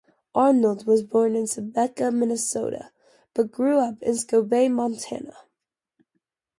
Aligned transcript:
Arnold 0.33 0.87
was 0.87 1.03
born 1.03 1.35
in 1.35 1.43
Sebeka, 1.43 2.11
Minnesota, 2.11 2.89
but 3.35 3.51
grew 3.51 3.77
up 3.77 4.01
in 4.01 4.13
Scobey, 4.15 4.67
Montana. 4.67 5.35